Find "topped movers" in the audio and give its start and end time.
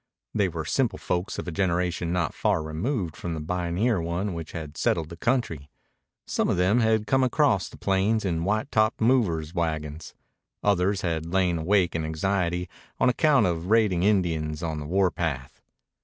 8.71-9.53